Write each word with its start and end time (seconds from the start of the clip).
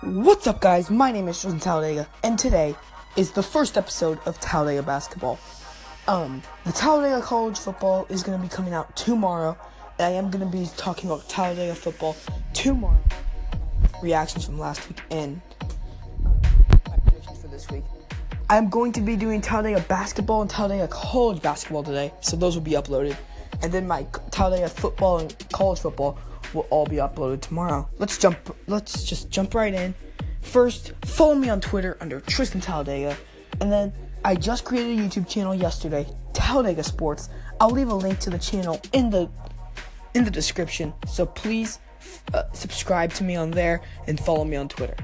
What's 0.00 0.46
up, 0.46 0.60
guys? 0.60 0.90
My 0.90 1.10
name 1.10 1.26
is 1.26 1.40
Tristan 1.40 1.58
Talladega, 1.58 2.06
and 2.22 2.38
today 2.38 2.76
is 3.16 3.32
the 3.32 3.42
first 3.42 3.76
episode 3.76 4.20
of 4.26 4.38
Talladega 4.38 4.84
Basketball. 4.84 5.40
Um, 6.06 6.40
the 6.64 6.70
Talladega 6.70 7.20
College 7.20 7.58
football 7.58 8.06
is 8.08 8.22
going 8.22 8.38
to 8.38 8.42
be 8.42 8.48
coming 8.48 8.72
out 8.72 8.94
tomorrow, 8.94 9.58
and 9.98 10.06
I 10.06 10.10
am 10.10 10.30
going 10.30 10.48
to 10.48 10.56
be 10.56 10.68
talking 10.76 11.10
about 11.10 11.28
Talladega 11.28 11.74
football 11.74 12.14
tomorrow. 12.52 13.02
Reactions 14.00 14.44
from 14.44 14.56
last 14.56 14.88
week 14.88 15.00
and 15.10 15.40
um, 15.62 16.40
my 16.86 16.96
predictions 16.98 17.42
for 17.42 17.48
this 17.48 17.68
week. 17.68 17.82
I'm 18.48 18.68
going 18.68 18.92
to 18.92 19.00
be 19.00 19.16
doing 19.16 19.40
Talladega 19.40 19.80
basketball 19.88 20.42
and 20.42 20.48
Talladega 20.48 20.86
college 20.86 21.42
basketball 21.42 21.82
today, 21.82 22.14
so 22.20 22.36
those 22.36 22.54
will 22.54 22.62
be 22.62 22.72
uploaded. 22.72 23.16
And 23.62 23.72
then 23.72 23.88
my 23.88 24.04
Talladega 24.30 24.68
football 24.68 25.18
and 25.18 25.34
college 25.50 25.80
football 25.80 26.20
will 26.54 26.66
all 26.70 26.86
be 26.86 26.96
uploaded 26.96 27.40
tomorrow. 27.40 27.88
Let's 27.98 28.18
jump. 28.18 28.56
Let's 28.66 29.04
just 29.04 29.30
jump 29.30 29.54
right 29.54 29.74
in. 29.74 29.94
First, 30.40 30.92
follow 31.04 31.34
me 31.34 31.48
on 31.48 31.60
Twitter 31.60 31.96
under 32.00 32.20
Tristan 32.20 32.60
Talladega, 32.60 33.16
and 33.60 33.70
then 33.70 33.92
I 34.24 34.34
just 34.34 34.64
created 34.64 34.98
a 34.98 35.02
YouTube 35.02 35.28
channel 35.28 35.54
yesterday, 35.54 36.06
Talladega 36.32 36.82
Sports. 36.82 37.28
I'll 37.60 37.70
leave 37.70 37.88
a 37.88 37.94
link 37.94 38.18
to 38.20 38.30
the 38.30 38.38
channel 38.38 38.80
in 38.92 39.10
the 39.10 39.28
in 40.14 40.24
the 40.24 40.30
description. 40.30 40.92
So 41.06 41.26
please 41.26 41.78
uh, 42.34 42.44
subscribe 42.52 43.12
to 43.14 43.24
me 43.24 43.36
on 43.36 43.50
there 43.50 43.82
and 44.06 44.18
follow 44.18 44.44
me 44.44 44.56
on 44.56 44.68
Twitter. 44.68 44.96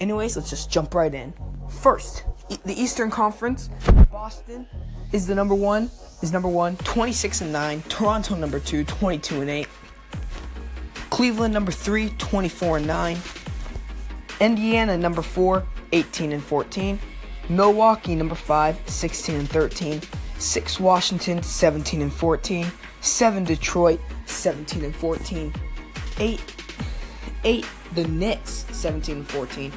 Anyways, 0.00 0.36
let's 0.36 0.50
just 0.50 0.70
jump 0.70 0.94
right 0.94 1.12
in. 1.12 1.32
First, 1.68 2.24
e- 2.48 2.58
the 2.64 2.80
Eastern 2.80 3.10
Conference, 3.10 3.68
Boston 4.10 4.66
is 5.12 5.26
the 5.26 5.34
number 5.34 5.54
one. 5.54 5.90
Is 6.22 6.32
number 6.32 6.48
one, 6.48 6.76
26 6.78 7.40
and 7.40 7.52
9. 7.52 7.82
Toronto 7.88 8.34
number 8.34 8.60
two, 8.60 8.84
22 8.84 9.40
and 9.40 9.50
8. 9.50 9.68
Cleveland 11.20 11.52
number 11.52 11.70
3, 11.70 12.08
24 12.16 12.78
and 12.78 12.86
9. 12.86 13.18
Indiana 14.40 14.96
number 14.96 15.20
4, 15.20 15.62
18 15.92 16.32
and 16.32 16.42
14. 16.42 16.98
Milwaukee 17.50 18.14
number 18.14 18.34
5, 18.34 18.80
16 18.88 19.34
and 19.34 19.46
13. 19.50 20.00
6 20.38 20.80
Washington, 20.80 21.42
17 21.42 22.00
and 22.00 22.10
14. 22.10 22.72
7 23.02 23.44
Detroit, 23.44 24.00
17 24.24 24.82
and 24.82 24.96
14. 24.96 25.52
8 26.18 26.56
8 27.44 27.66
the 27.94 28.08
Knicks, 28.08 28.64
17 28.72 29.16
and 29.18 29.28
14. 29.28 29.70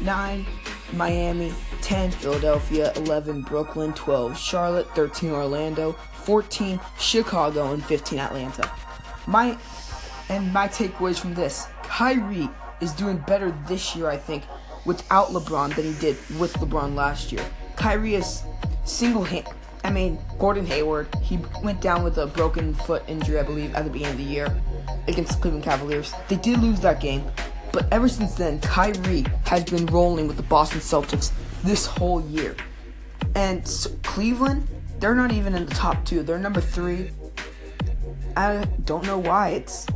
9 0.00 0.46
Miami, 0.94 1.54
10 1.82 2.10
Philadelphia, 2.10 2.92
11 2.96 3.42
Brooklyn, 3.42 3.92
12 3.92 4.36
Charlotte, 4.36 4.92
13 4.96 5.30
Orlando, 5.30 5.92
14 6.24 6.80
Chicago 6.98 7.74
and 7.74 7.84
15 7.84 8.18
Atlanta. 8.18 8.68
My 9.28 9.56
and 10.30 10.52
my 10.52 10.68
takeaways 10.68 11.18
from 11.18 11.34
this 11.34 11.66
Kyrie 11.82 12.48
is 12.80 12.92
doing 12.92 13.18
better 13.26 13.50
this 13.66 13.94
year, 13.94 14.08
I 14.08 14.16
think, 14.16 14.44
without 14.86 15.28
LeBron 15.28 15.74
than 15.74 15.84
he 15.84 16.00
did 16.00 16.16
with 16.38 16.54
LeBron 16.54 16.94
last 16.94 17.30
year. 17.32 17.44
Kyrie 17.76 18.14
is 18.14 18.42
single 18.84 19.24
hand. 19.24 19.46
I 19.84 19.90
mean, 19.90 20.18
Gordon 20.38 20.64
Hayward, 20.66 21.08
he 21.22 21.38
went 21.62 21.80
down 21.80 22.04
with 22.04 22.18
a 22.18 22.26
broken 22.26 22.74
foot 22.74 23.02
injury, 23.08 23.38
I 23.38 23.42
believe, 23.42 23.74
at 23.74 23.84
the 23.84 23.90
beginning 23.90 24.12
of 24.12 24.18
the 24.18 24.32
year 24.32 24.62
against 25.08 25.32
the 25.32 25.38
Cleveland 25.38 25.64
Cavaliers. 25.64 26.12
They 26.28 26.36
did 26.36 26.60
lose 26.60 26.80
that 26.80 27.00
game, 27.00 27.24
but 27.72 27.86
ever 27.92 28.08
since 28.08 28.34
then, 28.34 28.60
Kyrie 28.60 29.24
has 29.44 29.64
been 29.64 29.86
rolling 29.86 30.28
with 30.28 30.36
the 30.36 30.42
Boston 30.44 30.80
Celtics 30.80 31.32
this 31.64 31.86
whole 31.86 32.20
year. 32.26 32.56
And 33.34 33.66
so 33.66 33.90
Cleveland, 34.02 34.66
they're 35.00 35.14
not 35.14 35.32
even 35.32 35.54
in 35.54 35.66
the 35.66 35.74
top 35.74 36.04
two. 36.04 36.22
They're 36.22 36.38
number 36.38 36.60
three. 36.60 37.10
I 38.36 38.64
don't 38.84 39.04
know 39.04 39.18
why. 39.18 39.50
It's 39.50 39.86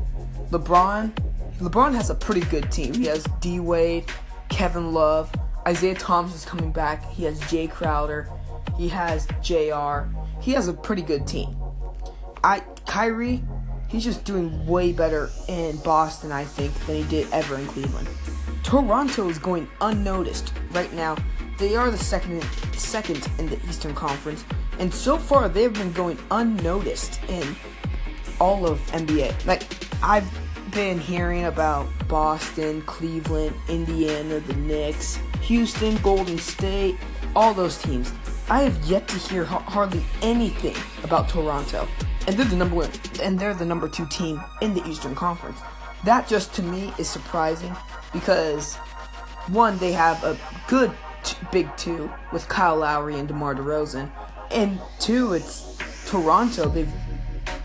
LeBron. 0.50 1.12
LeBron 1.58 1.94
has 1.94 2.10
a 2.10 2.14
pretty 2.14 2.42
good 2.42 2.70
team. 2.70 2.94
He 2.94 3.06
has 3.06 3.24
D 3.40 3.60
Wade, 3.60 4.04
Kevin 4.48 4.92
Love, 4.92 5.32
Isaiah 5.66 5.94
Thomas 5.94 6.34
is 6.34 6.44
coming 6.44 6.72
back. 6.72 7.10
He 7.10 7.24
has 7.24 7.40
Jae 7.42 7.70
Crowder. 7.70 8.28
He 8.76 8.88
has 8.88 9.26
JR. 9.42 10.08
He 10.40 10.52
has 10.52 10.68
a 10.68 10.72
pretty 10.72 11.02
good 11.02 11.26
team. 11.26 11.56
I 12.42 12.60
Kyrie, 12.86 13.42
he's 13.88 14.04
just 14.04 14.24
doing 14.24 14.66
way 14.66 14.92
better 14.92 15.30
in 15.48 15.76
Boston, 15.78 16.32
I 16.32 16.44
think, 16.44 16.74
than 16.86 16.96
he 16.96 17.04
did 17.04 17.32
ever 17.32 17.56
in 17.56 17.66
Cleveland. 17.66 18.08
Toronto 18.62 19.28
is 19.28 19.38
going 19.38 19.68
unnoticed 19.80 20.52
right 20.72 20.92
now. 20.92 21.16
They 21.58 21.76
are 21.76 21.90
the 21.90 21.98
second 21.98 22.42
second 22.74 23.26
in 23.38 23.48
the 23.48 23.58
Eastern 23.66 23.94
Conference, 23.94 24.44
and 24.78 24.92
so 24.92 25.16
far 25.16 25.48
they've 25.48 25.72
been 25.72 25.92
going 25.92 26.18
unnoticed 26.30 27.20
in 27.28 27.56
all 28.38 28.66
of 28.66 28.80
NBA. 28.88 29.46
Like 29.46 29.62
I've 30.02 30.28
been 30.74 30.98
hearing 30.98 31.44
about 31.44 31.86
Boston, 32.08 32.82
Cleveland, 32.82 33.54
Indiana, 33.68 34.40
the 34.40 34.54
Knicks, 34.54 35.20
Houston, 35.42 35.96
Golden 35.98 36.36
State, 36.36 36.96
all 37.36 37.54
those 37.54 37.78
teams. 37.78 38.12
I 38.50 38.62
have 38.62 38.76
yet 38.84 39.06
to 39.08 39.16
hear 39.16 39.44
ha- 39.44 39.60
hardly 39.60 40.02
anything 40.20 40.74
about 41.04 41.28
Toronto, 41.28 41.86
and 42.26 42.36
they're 42.36 42.44
the 42.44 42.56
number 42.56 42.74
one, 42.74 42.90
and 43.22 43.38
they're 43.38 43.54
the 43.54 43.64
number 43.64 43.88
two 43.88 44.06
team 44.06 44.42
in 44.62 44.74
the 44.74 44.84
Eastern 44.88 45.14
Conference. 45.14 45.60
That 46.04 46.26
just 46.26 46.52
to 46.54 46.62
me 46.62 46.92
is 46.98 47.08
surprising 47.08 47.74
because 48.12 48.74
one, 49.46 49.78
they 49.78 49.92
have 49.92 50.24
a 50.24 50.36
good 50.66 50.90
t- 51.22 51.36
big 51.52 51.74
two 51.76 52.10
with 52.32 52.48
Kyle 52.48 52.76
Lowry 52.76 53.16
and 53.16 53.28
DeMar 53.28 53.54
DeRozan, 53.54 54.10
and 54.50 54.80
two, 54.98 55.34
it's 55.34 55.78
Toronto. 56.10 56.68
They've 56.68 56.92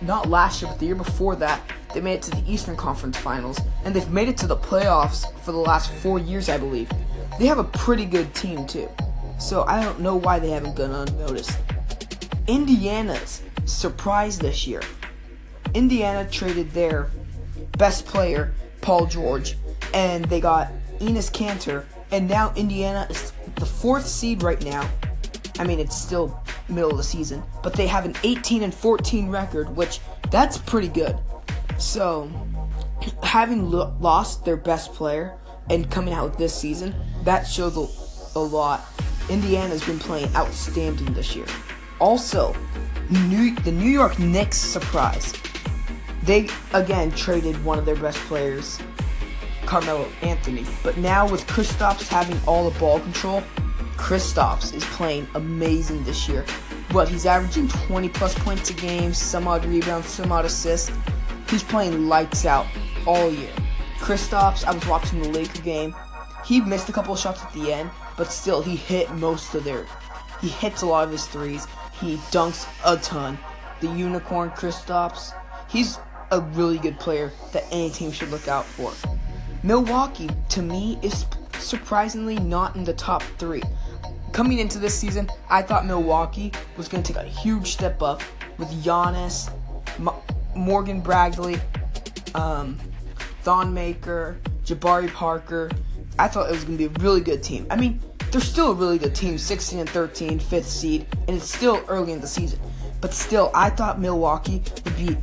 not 0.01 0.29
last 0.29 0.61
year, 0.61 0.69
but 0.69 0.79
the 0.79 0.85
year 0.85 0.95
before 0.95 1.35
that, 1.37 1.59
they 1.93 2.01
made 2.01 2.15
it 2.15 2.21
to 2.23 2.31
the 2.31 2.43
Eastern 2.51 2.75
Conference 2.75 3.17
Finals, 3.17 3.59
and 3.83 3.95
they've 3.95 4.09
made 4.09 4.29
it 4.29 4.37
to 4.37 4.47
the 4.47 4.57
playoffs 4.57 5.31
for 5.41 5.51
the 5.51 5.57
last 5.57 5.91
four 5.91 6.19
years, 6.19 6.49
I 6.49 6.57
believe. 6.57 6.91
They 7.39 7.47
have 7.47 7.59
a 7.59 7.63
pretty 7.63 8.05
good 8.05 8.33
team 8.35 8.67
too, 8.67 8.89
so 9.39 9.63
I 9.67 9.81
don't 9.83 9.99
know 9.99 10.15
why 10.15 10.39
they 10.39 10.49
haven't 10.49 10.75
gone 10.75 10.91
unnoticed. 10.91 11.57
Indiana's 12.47 13.41
surprise 13.65 14.39
this 14.39 14.67
year. 14.67 14.81
Indiana 15.73 16.27
traded 16.29 16.71
their 16.71 17.09
best 17.77 18.05
player, 18.05 18.53
Paul 18.81 19.05
George, 19.05 19.57
and 19.93 20.25
they 20.25 20.41
got 20.41 20.71
Enes 20.99 21.31
Kanter, 21.31 21.85
and 22.11 22.27
now 22.27 22.53
Indiana 22.55 23.07
is 23.09 23.33
the 23.55 23.65
fourth 23.65 24.05
seed 24.05 24.43
right 24.43 24.63
now. 24.63 24.89
I 25.59 25.63
mean, 25.63 25.79
it's 25.79 25.95
still 25.95 26.41
middle 26.67 26.91
of 26.91 26.97
the 26.97 27.03
season, 27.03 27.43
but 27.63 27.73
they 27.73 27.87
have 27.87 28.05
an 28.05 28.15
18 28.23 28.63
and 28.63 28.73
14 28.73 29.29
record, 29.29 29.75
which 29.75 29.99
that's 30.31 30.57
pretty 30.57 30.87
good. 30.87 31.17
So, 31.79 32.29
having 33.23 33.71
lo- 33.71 33.95
lost 34.01 34.43
their 34.43 34.57
best 34.57 34.93
player 34.93 35.37
and 35.69 35.89
coming 35.89 36.13
out 36.13 36.37
this 36.37 36.53
season, 36.53 36.93
that 37.23 37.43
shows 37.47 37.77
a, 37.77 38.39
a 38.39 38.41
lot. 38.41 38.85
Indiana's 39.29 39.85
been 39.85 39.99
playing 39.99 40.33
outstanding 40.35 41.13
this 41.13 41.35
year. 41.35 41.45
Also, 41.99 42.55
New, 43.09 43.55
the 43.55 43.71
New 43.71 43.89
York 43.89 44.19
Knicks 44.19 44.57
surprise. 44.57 45.33
They 46.23 46.49
again 46.73 47.11
traded 47.11 47.63
one 47.63 47.79
of 47.79 47.85
their 47.85 47.95
best 47.95 48.17
players, 48.19 48.77
Carmelo 49.65 50.07
Anthony. 50.21 50.65
But 50.83 50.97
now 50.97 51.29
with 51.29 51.47
Kristaps 51.47 52.07
having 52.07 52.39
all 52.45 52.69
the 52.69 52.77
ball 52.77 52.99
control, 52.99 53.41
Kristaps 53.95 54.73
is 54.73 54.83
playing 54.85 55.27
amazing 55.35 56.03
this 56.03 56.27
year. 56.27 56.45
But 56.91 57.07
he's 57.07 57.25
averaging 57.25 57.67
20 57.67 58.09
plus 58.09 58.33
points 58.39 58.69
a 58.69 58.73
game, 58.73 59.13
some 59.13 59.47
odd 59.47 59.63
rebounds, 59.65 60.07
some 60.07 60.31
odd 60.31 60.45
assists. 60.45 60.91
He's 61.49 61.63
playing 61.63 62.07
lights 62.07 62.45
out 62.45 62.67
all 63.07 63.31
year. 63.31 63.49
Kristaps, 63.97 64.65
I 64.65 64.71
was 64.71 64.85
watching 64.85 65.21
the 65.21 65.29
Laker 65.29 65.61
game. 65.63 65.95
He 66.45 66.61
missed 66.61 66.89
a 66.89 66.91
couple 66.93 67.15
shots 67.15 67.43
at 67.43 67.51
the 67.53 67.73
end, 67.73 67.89
but 68.17 68.31
still 68.31 68.61
he 68.61 68.75
hit 68.75 69.11
most 69.13 69.55
of 69.55 69.63
their. 69.63 69.87
He 70.41 70.49
hits 70.49 70.83
a 70.83 70.85
lot 70.85 71.05
of 71.05 71.11
his 71.11 71.25
threes. 71.25 71.65
He 71.99 72.17
dunks 72.31 72.67
a 72.85 72.97
ton. 72.97 73.37
The 73.81 73.87
unicorn 73.87 74.51
Kristaps, 74.51 75.33
he's 75.69 75.97
a 76.31 76.39
really 76.39 76.77
good 76.77 76.99
player 76.99 77.31
that 77.51 77.65
any 77.71 77.89
team 77.89 78.11
should 78.11 78.29
look 78.29 78.47
out 78.47 78.65
for. 78.65 78.93
Milwaukee, 79.63 80.29
to 80.49 80.61
me, 80.61 80.99
is 81.01 81.25
surprisingly 81.57 82.37
not 82.37 82.75
in 82.75 82.83
the 82.83 82.93
top 82.93 83.23
three. 83.37 83.63
Coming 84.31 84.59
into 84.59 84.77
this 84.77 84.93
season, 84.93 85.29
I 85.49 85.63
thought 85.63 85.85
Milwaukee 85.85 86.51
was 86.77 86.87
going 86.87 87.03
to 87.03 87.13
take 87.13 87.23
a 87.23 87.27
huge 87.27 87.71
step 87.71 88.01
up 88.03 88.21
with 88.57 88.69
Giannis, 88.83 89.51
Morgan 90.59 90.99
Bradley, 90.99 91.59
um, 92.35 92.77
Thon 93.43 93.73
Maker, 93.73 94.37
Jabari 94.65 95.11
Parker. 95.11 95.71
I 96.19 96.27
thought 96.27 96.49
it 96.49 96.51
was 96.51 96.65
going 96.65 96.77
to 96.77 96.89
be 96.89 96.93
a 96.93 97.03
really 97.03 97.21
good 97.21 97.41
team. 97.41 97.65
I 97.69 97.77
mean, 97.77 97.99
they're 98.31 98.41
still 98.41 98.71
a 98.71 98.75
really 98.75 98.97
good 98.97 99.15
team, 99.15 99.37
16 99.37 99.79
and 99.79 99.89
13, 99.89 100.37
fifth 100.37 100.69
seed, 100.69 101.07
and 101.27 101.37
it's 101.37 101.51
still 101.51 101.83
early 101.87 102.11
in 102.11 102.21
the 102.21 102.27
season. 102.27 102.59
But 103.01 103.13
still, 103.13 103.49
I 103.55 103.69
thought 103.69 103.99
Milwaukee 103.99 104.61
would 104.83 104.97
be 104.97 105.17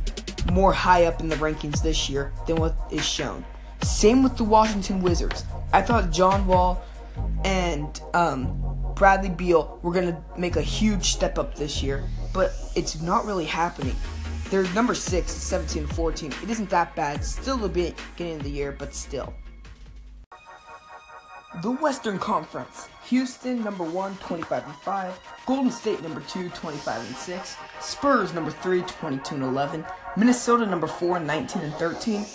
more 0.51 0.73
high 0.73 1.05
up 1.05 1.21
in 1.21 1.29
the 1.29 1.35
rankings 1.35 1.81
this 1.81 2.09
year 2.09 2.33
than 2.47 2.57
what 2.57 2.75
is 2.91 3.05
shown. 3.05 3.45
Same 3.83 4.23
with 4.23 4.37
the 4.37 4.43
Washington 4.43 5.01
Wizards. 5.01 5.45
I 5.71 5.81
thought 5.83 6.11
John 6.11 6.47
Wall 6.47 6.83
and 7.45 8.01
um, 8.13 8.93
Bradley 8.95 9.29
Beal 9.29 9.79
were 9.83 9.93
going 9.93 10.07
to 10.07 10.21
make 10.37 10.55
a 10.55 10.61
huge 10.61 11.11
step 11.11 11.37
up 11.37 11.55
this 11.55 11.83
year, 11.83 12.03
but 12.33 12.53
it's 12.75 13.01
not 13.01 13.25
really 13.25 13.45
happening. 13.45 13.95
They're 14.49 14.63
number 14.73 14.95
six, 14.95 15.31
17 15.31 15.87
14. 15.87 16.33
It 16.43 16.49
isn't 16.49 16.69
that 16.69 16.95
bad. 16.95 17.23
Still 17.23 17.65
a 17.65 17.69
bit 17.69 17.95
beginning 18.15 18.37
of 18.37 18.43
the 18.43 18.49
year, 18.51 18.71
but 18.77 18.93
still. 18.95 19.33
the 21.61 21.71
Western 21.71 22.19
Conference. 22.19 22.87
Houston 23.07 23.63
number 23.63 23.83
1, 23.83 24.17
25 24.17 24.65
and 24.65 24.75
5. 24.75 25.19
Golden 25.45 25.71
State 25.71 26.01
number 26.03 26.21
2, 26.21 26.49
25 26.49 27.07
and 27.07 27.15
6. 27.15 27.57
Spurs 27.81 28.33
number 28.33 28.51
3, 28.51 28.81
22 28.83 29.35
and 29.35 29.43
11. 29.43 29.85
Minnesota 30.17 30.65
number 30.65 30.87
4, 30.87 31.19
19 31.19 31.61
and 31.63 31.73
13. 31.75 32.25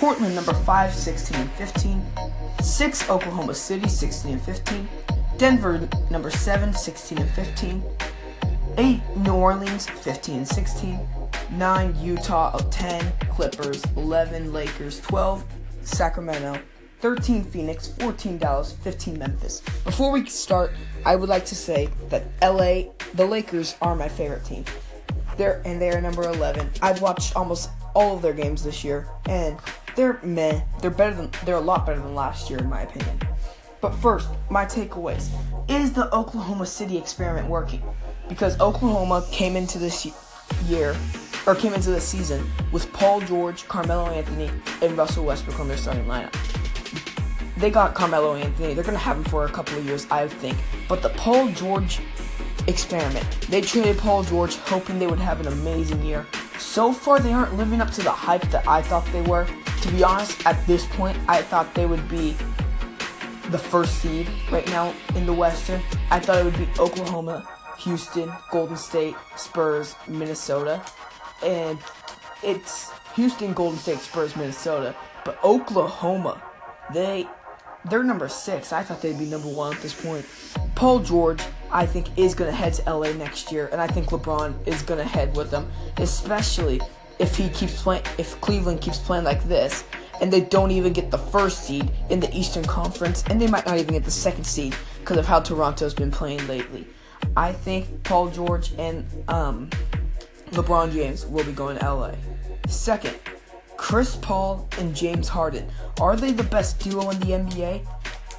Portland 0.00 0.34
number 0.34 0.54
5, 0.54 0.94
16 0.94 1.36
and 1.40 1.50
15. 1.52 2.04
6 2.62 3.10
Oklahoma 3.10 3.54
City, 3.54 3.88
16 3.88 4.32
and 4.32 4.42
15. 4.42 4.88
Denver 5.38 5.88
number 6.10 6.30
7, 6.30 6.72
16 6.74 7.18
and 7.18 7.30
15. 7.30 7.82
8 8.78 9.00
New 9.18 9.34
Orleans, 9.34 9.86
15 9.88 10.36
and 10.38 10.48
16. 10.48 11.00
9 11.52 11.96
Utah, 12.00 12.56
10 12.70 13.12
Clippers, 13.30 13.84
11 13.96 14.52
Lakers, 14.52 15.00
12 15.00 15.44
Sacramento, 15.82 16.60
13 17.00 17.44
Phoenix, 17.44 17.88
14 17.88 18.38
Dallas, 18.38 18.72
15 18.72 19.18
Memphis. 19.18 19.60
Before 19.84 20.12
we 20.12 20.26
start, 20.26 20.72
I 21.04 21.16
would 21.16 21.28
like 21.28 21.44
to 21.46 21.56
say 21.56 21.88
that 22.08 22.24
LA, 22.40 22.92
the 23.14 23.26
Lakers 23.26 23.74
are 23.82 23.96
my 23.96 24.08
favorite 24.08 24.44
team. 24.44 24.64
They're 25.36 25.62
and 25.64 25.80
they 25.80 25.90
are 25.90 26.00
number 26.00 26.22
11. 26.22 26.70
I've 26.82 27.00
watched 27.00 27.34
almost 27.34 27.70
all 27.94 28.16
of 28.16 28.22
their 28.22 28.34
games 28.34 28.62
this 28.62 28.84
year 28.84 29.08
and 29.28 29.58
they're 29.96 30.20
meh. 30.22 30.60
They're 30.80 30.90
better 30.90 31.14
than 31.14 31.30
they're 31.44 31.56
a 31.56 31.60
lot 31.60 31.86
better 31.86 31.98
than 31.98 32.14
last 32.14 32.50
year 32.50 32.58
in 32.58 32.68
my 32.68 32.82
opinion. 32.82 33.20
But 33.80 33.94
first, 33.96 34.28
my 34.50 34.66
takeaways. 34.66 35.30
Is 35.68 35.92
the 35.92 36.14
Oklahoma 36.14 36.66
City 36.66 36.98
experiment 36.98 37.48
working? 37.48 37.82
Because 38.28 38.60
Oklahoma 38.60 39.24
came 39.32 39.56
into 39.56 39.78
this 39.78 40.06
year 40.66 40.94
or 41.46 41.54
came 41.54 41.74
into 41.74 41.90
the 41.90 42.00
season 42.00 42.48
with 42.72 42.92
Paul 42.92 43.20
George, 43.20 43.66
Carmelo 43.68 44.06
Anthony, 44.08 44.50
and 44.82 44.96
Russell 44.96 45.24
Westbrook 45.24 45.60
on 45.60 45.68
their 45.68 45.76
starting 45.76 46.04
lineup 46.04 46.34
they 47.60 47.70
got 47.70 47.94
Carmelo 47.94 48.34
Anthony. 48.34 48.74
They're 48.74 48.84
gonna 48.84 48.98
have 48.98 49.18
him 49.18 49.24
for 49.24 49.44
a 49.44 49.48
couple 49.48 49.78
of 49.78 49.84
years, 49.84 50.06
I 50.10 50.26
think. 50.26 50.56
But 50.88 51.02
the 51.02 51.10
Paul 51.10 51.48
George 51.48 52.00
experiment, 52.66 53.26
they 53.48 53.60
traded 53.60 53.98
Paul 53.98 54.24
George 54.24 54.56
hoping 54.56 54.98
they 54.98 55.06
would 55.06 55.18
have 55.18 55.40
an 55.40 55.48
amazing 55.48 56.02
year. 56.02 56.26
So 56.58 56.92
far, 56.92 57.20
they 57.20 57.32
aren't 57.32 57.54
living 57.56 57.80
up 57.80 57.90
to 57.92 58.02
the 58.02 58.10
hype 58.10 58.42
that 58.50 58.66
I 58.66 58.82
thought 58.82 59.04
they 59.12 59.22
were. 59.22 59.46
To 59.82 59.92
be 59.92 60.02
honest, 60.02 60.44
at 60.46 60.66
this 60.66 60.86
point, 60.86 61.16
I 61.28 61.42
thought 61.42 61.72
they 61.74 61.86
would 61.86 62.06
be 62.08 62.36
the 63.50 63.58
first 63.58 63.98
seed 64.00 64.28
right 64.50 64.66
now 64.68 64.94
in 65.14 65.26
the 65.26 65.32
Western. 65.32 65.80
I 66.10 66.20
thought 66.20 66.38
it 66.38 66.44
would 66.44 66.58
be 66.58 66.68
Oklahoma, 66.78 67.46
Houston, 67.78 68.30
Golden 68.50 68.76
State, 68.76 69.16
Spurs, 69.36 69.96
Minnesota, 70.06 70.82
and 71.42 71.78
it's 72.42 72.90
Houston, 73.14 73.52
Golden 73.52 73.78
State, 73.78 73.98
Spurs, 73.98 74.36
Minnesota. 74.36 74.94
But 75.24 75.42
Oklahoma, 75.44 76.42
they 76.92 77.26
they're 77.88 78.02
number 78.02 78.28
six. 78.28 78.72
I 78.72 78.82
thought 78.82 79.00
they'd 79.00 79.18
be 79.18 79.24
number 79.24 79.48
one 79.48 79.74
at 79.74 79.80
this 79.80 79.98
point. 79.98 80.26
Paul 80.74 80.98
George, 81.00 81.42
I 81.70 81.86
think, 81.86 82.06
is 82.18 82.34
to 82.34 82.52
head 82.52 82.74
to 82.74 82.94
LA 82.94 83.12
next 83.12 83.50
year, 83.50 83.68
and 83.72 83.80
I 83.80 83.86
think 83.86 84.08
LeBron 84.08 84.66
is 84.66 84.82
to 84.84 85.02
head 85.02 85.34
with 85.36 85.50
them, 85.50 85.70
especially 85.96 86.80
if 87.18 87.36
he 87.36 87.48
keeps 87.50 87.82
playing, 87.82 88.02
if 88.18 88.40
Cleveland 88.40 88.80
keeps 88.80 88.98
playing 88.98 89.24
like 89.24 89.42
this, 89.44 89.84
and 90.20 90.32
they 90.32 90.42
don't 90.42 90.70
even 90.70 90.92
get 90.92 91.10
the 91.10 91.18
first 91.18 91.64
seed 91.64 91.90
in 92.10 92.20
the 92.20 92.34
Eastern 92.36 92.64
Conference, 92.64 93.24
and 93.28 93.40
they 93.40 93.46
might 93.46 93.66
not 93.66 93.78
even 93.78 93.94
get 93.94 94.04
the 94.04 94.10
second 94.10 94.44
seed 94.44 94.74
because 95.00 95.16
of 95.16 95.26
how 95.26 95.40
Toronto's 95.40 95.94
been 95.94 96.10
playing 96.10 96.46
lately. 96.46 96.86
I 97.36 97.52
think 97.52 98.02
Paul 98.02 98.30
George 98.30 98.72
and 98.78 99.06
um, 99.28 99.70
LeBron 100.52 100.92
James 100.92 101.26
will 101.26 101.44
be 101.44 101.52
going 101.52 101.78
to 101.78 101.94
LA. 101.94 102.12
Second, 102.68 103.16
Chris 103.76 104.16
Paul 104.16 104.68
and 104.78 104.94
James 104.94 105.28
Harden. 105.28 105.68
Are 106.00 106.16
they 106.16 106.32
the 106.32 106.44
best 106.44 106.80
duo 106.80 107.10
in 107.10 107.18
the 107.20 107.26
NBA? 107.26 107.86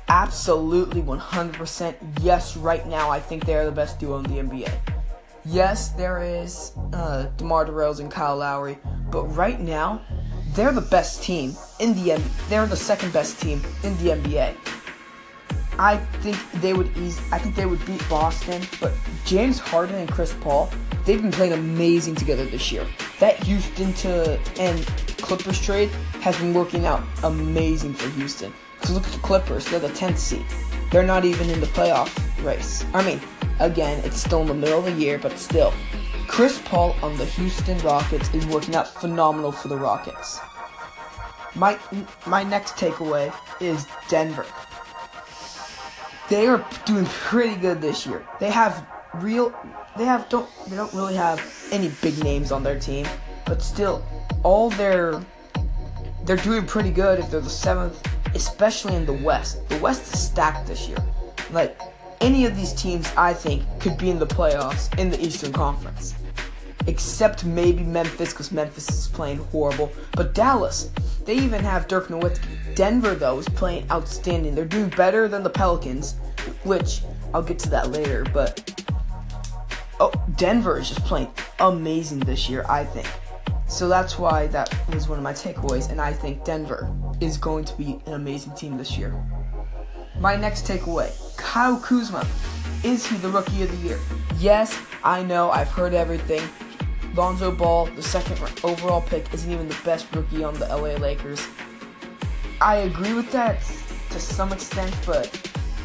Absolutely 0.07 1.01
100% 1.01 1.95
yes, 2.21 2.57
right 2.57 2.85
now 2.87 3.09
I 3.09 3.19
think 3.19 3.45
they 3.45 3.55
are 3.55 3.65
the 3.65 3.71
best 3.71 3.99
duo 3.99 4.17
in 4.17 4.23
the 4.23 4.41
NBA. 4.41 4.71
Yes, 5.45 5.89
there 5.89 6.21
is 6.21 6.73
uh, 6.93 7.27
DeMar 7.37 7.65
DeRozan 7.65 8.01
and 8.01 8.11
Kyle 8.11 8.37
Lowry, 8.37 8.77
but 9.09 9.25
right 9.35 9.59
now, 9.59 10.01
they're 10.53 10.71
the 10.71 10.81
best 10.81 11.23
team 11.23 11.55
in 11.79 11.93
the 11.95 12.11
NBA. 12.11 12.49
They're 12.49 12.67
the 12.67 12.75
second 12.75 13.11
best 13.11 13.41
team 13.41 13.61
in 13.83 13.97
the 13.97 14.11
NBA. 14.11 14.55
I 15.79 15.97
think 16.21 16.37
they 16.61 16.73
would 16.73 16.95
ease. 16.97 17.19
I 17.31 17.39
think 17.39 17.55
they 17.55 17.65
would 17.65 17.83
beat 17.85 18.07
Boston, 18.07 18.61
but 18.79 18.93
James 19.25 19.59
Harden 19.59 19.95
and 19.95 20.11
Chris 20.11 20.35
Paul, 20.41 20.69
they've 21.05 21.21
been 21.21 21.31
playing 21.31 21.53
amazing 21.53 22.15
together 22.15 22.45
this 22.45 22.71
year. 22.71 22.85
That 23.19 23.41
Houston 23.43 23.93
to 23.93 24.39
and 24.59 24.85
Clippers 25.17 25.61
trade 25.61 25.89
has 26.21 26.37
been 26.37 26.53
working 26.53 26.85
out 26.85 27.03
amazing 27.23 27.93
for 27.93 28.09
Houston. 28.11 28.53
Because 28.79 28.95
look 28.95 29.05
at 29.05 29.11
the 29.13 29.19
Clippers, 29.19 29.65
they're 29.65 29.79
the 29.79 29.89
10th 29.89 30.17
seed. 30.17 30.45
They're 30.91 31.03
not 31.03 31.23
even 31.25 31.49
in 31.49 31.59
the 31.59 31.67
playoff 31.67 32.11
race. 32.43 32.83
I 32.93 33.05
mean, 33.05 33.21
again, 33.59 34.03
it's 34.03 34.17
still 34.17 34.41
in 34.41 34.47
the 34.47 34.53
middle 34.53 34.79
of 34.79 34.85
the 34.85 34.91
year, 34.91 35.17
but 35.17 35.37
still. 35.37 35.73
Chris 36.27 36.61
Paul 36.65 36.95
on 37.01 37.17
the 37.17 37.25
Houston 37.25 37.77
Rockets 37.79 38.33
is 38.33 38.45
working 38.47 38.75
out 38.75 38.87
phenomenal 38.87 39.51
for 39.51 39.67
the 39.67 39.77
Rockets. 39.77 40.39
My 41.55 41.77
my 42.25 42.43
next 42.43 42.75
takeaway 42.75 43.33
is 43.59 43.85
Denver. 44.07 44.45
They 46.29 46.47
are 46.47 46.65
doing 46.85 47.05
pretty 47.05 47.55
good 47.55 47.81
this 47.81 48.05
year. 48.05 48.25
They 48.39 48.49
have 48.49 48.87
real 49.15 49.53
they 49.97 50.05
have 50.05 50.29
don't 50.29 50.49
they 50.67 50.75
don't 50.75 50.93
really 50.93 51.15
have 51.15 51.41
any 51.71 51.91
big 52.01 52.17
names 52.23 52.51
on 52.51 52.63
their 52.63 52.79
team, 52.79 53.05
but 53.45 53.61
still 53.61 54.03
all 54.43 54.69
their 54.71 55.21
they're 56.25 56.37
doing 56.37 56.65
pretty 56.65 56.91
good 56.91 57.19
if 57.19 57.29
they're 57.31 57.41
the 57.41 57.49
seventh, 57.49 58.01
especially 58.35 58.95
in 58.95 59.05
the 59.05 59.13
West. 59.13 59.67
The 59.69 59.77
West 59.79 60.13
is 60.13 60.19
stacked 60.21 60.67
this 60.67 60.87
year. 60.87 60.97
Like 61.51 61.79
any 62.21 62.45
of 62.45 62.55
these 62.55 62.73
teams, 62.73 63.11
I 63.17 63.33
think 63.33 63.63
could 63.79 63.97
be 63.97 64.09
in 64.09 64.19
the 64.19 64.27
playoffs 64.27 64.97
in 64.99 65.09
the 65.09 65.19
Eastern 65.19 65.51
Conference, 65.51 66.13
except 66.87 67.43
maybe 67.43 67.83
Memphis 67.83 68.31
because 68.31 68.51
Memphis 68.51 68.89
is 68.89 69.07
playing 69.07 69.37
horrible. 69.37 69.91
But 70.13 70.33
Dallas, 70.33 70.91
they 71.25 71.35
even 71.35 71.63
have 71.63 71.87
Dirk 71.87 72.07
Nowitzki. 72.07 72.75
Denver 72.75 73.15
though 73.15 73.39
is 73.39 73.49
playing 73.49 73.89
outstanding. 73.91 74.55
They're 74.55 74.65
doing 74.65 74.89
better 74.89 75.27
than 75.27 75.43
the 75.43 75.49
Pelicans, 75.49 76.13
which 76.63 77.01
I'll 77.33 77.43
get 77.43 77.59
to 77.59 77.69
that 77.71 77.91
later. 77.91 78.25
But 78.31 78.80
oh, 80.01 80.11
Denver 80.35 80.79
is 80.79 80.89
just 80.89 81.03
playing 81.05 81.31
amazing 81.59 82.19
this 82.19 82.49
year. 82.49 82.65
I 82.67 82.83
think. 82.83 83.07
So 83.67 83.87
that's 83.87 84.19
why 84.19 84.47
that 84.47 84.75
was 84.93 85.07
one 85.07 85.17
of 85.17 85.23
my 85.23 85.31
takeaways, 85.31 85.89
and 85.89 86.01
I 86.01 86.11
think 86.11 86.43
Denver 86.43 86.93
is 87.21 87.37
going 87.37 87.63
to 87.65 87.77
be 87.77 88.01
an 88.05 88.13
amazing 88.13 88.53
team 88.55 88.77
this 88.77 88.97
year. 88.97 89.15
My 90.19 90.35
next 90.35 90.67
takeaway 90.67 91.09
Kyle 91.37 91.79
Kuzma. 91.79 92.27
Is 92.83 93.05
he 93.05 93.15
the 93.17 93.29
rookie 93.29 93.61
of 93.61 93.69
the 93.69 93.87
year? 93.87 93.99
Yes, 94.39 94.77
I 95.03 95.21
know, 95.21 95.51
I've 95.51 95.69
heard 95.69 95.93
everything. 95.93 96.41
Lonzo 97.13 97.51
Ball, 97.51 97.85
the 97.87 98.01
second 98.01 98.39
overall 98.63 99.01
pick, 99.01 99.31
isn't 99.33 99.51
even 99.51 99.67
the 99.67 99.77
best 99.85 100.07
rookie 100.15 100.43
on 100.43 100.55
the 100.55 100.67
LA 100.67 100.95
Lakers. 100.95 101.45
I 102.59 102.77
agree 102.77 103.13
with 103.13 103.31
that 103.31 103.59
to 104.09 104.19
some 104.19 104.51
extent, 104.51 104.95
but 105.05 105.27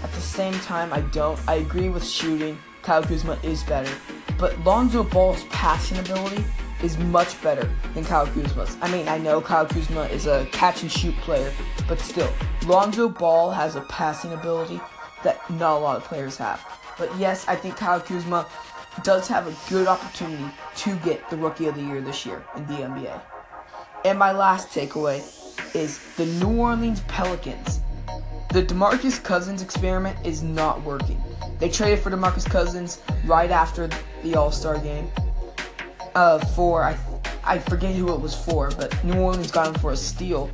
at 0.03 0.11
the 0.13 0.21
same 0.21 0.55
time, 0.61 0.93
I 0.93 1.01
don't. 1.01 1.39
I 1.47 1.57
agree 1.57 1.89
with 1.89 2.07
shooting. 2.07 2.59
Kyle 2.87 3.03
Kuzma 3.03 3.37
is 3.43 3.65
better. 3.65 3.93
But 4.39 4.57
Lonzo 4.65 5.03
Ball's 5.03 5.43
passing 5.45 5.99
ability 5.99 6.45
is 6.85 6.97
much 6.99 7.43
better 7.43 7.69
than 7.95 8.05
Kyle 8.05 8.29
Kuzma's. 8.29 8.77
I 8.81 8.89
mean, 8.93 9.09
I 9.09 9.19
know 9.19 9.41
Kyle 9.41 9.67
Kuzma 9.67 10.03
is 10.03 10.27
a 10.27 10.47
catch 10.53 10.83
and 10.83 10.93
shoot 10.93 11.17
player, 11.17 11.53
but 11.89 11.99
still, 11.99 12.33
Lonzo 12.65 13.09
Ball 13.09 13.51
has 13.51 13.75
a 13.75 13.81
passing 13.83 14.33
ability 14.33 14.81
that 15.25 15.51
not 15.51 15.79
a 15.79 15.81
lot 15.81 15.97
of 15.97 16.05
players 16.05 16.37
have. 16.37 16.65
But 16.97 17.11
yes, 17.19 17.49
I 17.49 17.57
think 17.57 17.77
Kyle 17.77 18.01
Kuzma 18.01 18.47
does 19.03 19.27
have 19.27 19.49
a 19.49 19.69
good 19.69 19.89
opportunity 19.89 20.47
to 20.77 20.95
get 20.99 21.29
the 21.29 21.37
Rookie 21.37 21.67
of 21.67 21.75
the 21.75 21.83
Year 21.83 22.01
this 22.01 22.25
year 22.25 22.45
in 22.55 22.69
the 22.69 22.75
NBA. 22.75 23.21
And 24.05 24.17
my 24.17 24.31
last 24.31 24.69
takeaway 24.69 25.25
is 25.75 25.99
the 26.15 26.27
New 26.27 26.57
Orleans 26.57 27.01
Pelicans. 27.09 27.81
The 28.53 28.63
DeMarcus 28.63 29.21
Cousins 29.25 29.61
experiment 29.61 30.25
is 30.25 30.45
not 30.45 30.83
working. 30.85 31.21
They 31.59 31.69
traded 31.69 32.01
for 32.01 32.11
DeMarcus 32.11 32.49
Cousins 32.49 33.01
right 33.25 33.51
after 33.51 33.89
the 34.23 34.35
All 34.35 34.51
Star 34.51 34.79
game 34.79 35.11
uh, 36.15 36.39
for 36.39 36.83
I 36.83 36.99
I 37.45 37.61
forget 37.61 37.95
who 37.95 38.13
it 38.13 38.21
was 38.21 38.35
for, 38.35 38.71
but 38.73 39.05
New 39.05 39.21
Orleans 39.21 39.53
got 39.53 39.69
him 39.69 39.75
for 39.75 39.93
a 39.93 39.97
steal. 39.97 40.51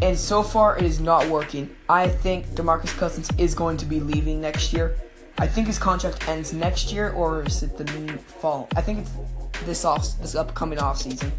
And 0.00 0.18
so 0.18 0.42
far, 0.42 0.76
it 0.76 0.84
is 0.84 0.98
not 0.98 1.28
working. 1.28 1.76
I 1.88 2.08
think 2.08 2.46
DeMarcus 2.48 2.96
Cousins 2.98 3.30
is 3.38 3.54
going 3.54 3.76
to 3.76 3.86
be 3.86 4.00
leaving 4.00 4.40
next 4.40 4.72
year. 4.72 4.96
I 5.38 5.46
think 5.46 5.68
his 5.68 5.78
contract 5.78 6.28
ends 6.28 6.52
next 6.52 6.92
year, 6.92 7.10
or 7.10 7.44
is 7.44 7.62
it 7.62 7.78
the 7.78 7.84
fall? 8.18 8.68
I 8.74 8.80
think 8.80 9.00
it's 9.00 9.12
this 9.64 9.84
off 9.84 10.18
this 10.20 10.34
upcoming 10.34 10.80
off 10.80 10.98
season. 10.98 11.30